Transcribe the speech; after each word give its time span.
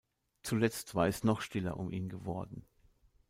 Zuletzt 0.41 0.95
war 0.95 1.05
es 1.07 1.23
noch 1.23 1.41
stiller 1.41 1.77
um 1.77 1.91
ihn 1.91 2.09
geworden. 2.09 2.65